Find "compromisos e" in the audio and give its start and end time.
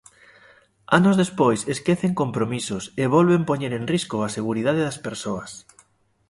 2.21-3.05